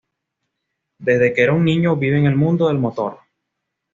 Desde 0.97 1.31
que 1.31 1.43
era 1.43 1.53
un 1.53 1.63
niño, 1.63 1.95
vive 1.95 2.17
el 2.25 2.35
mundo 2.35 2.67
del 2.69 2.79
motor. 2.79 3.19